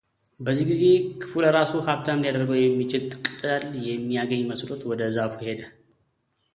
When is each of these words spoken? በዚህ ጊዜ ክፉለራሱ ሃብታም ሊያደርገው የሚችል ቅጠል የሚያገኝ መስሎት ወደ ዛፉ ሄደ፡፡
በዚህ 0.45 0.65
ጊዜ 0.69 0.79
ክፉለራሱ 1.23 1.71
ሃብታም 1.87 2.23
ሊያደርገው 2.23 2.57
የሚችል 2.61 3.03
ቅጠል 3.27 3.63
የሚያገኝ 3.89 4.43
መስሎት 4.53 4.83
ወደ 4.93 5.11
ዛፉ 5.17 5.33
ሄደ፡፡ 5.49 5.61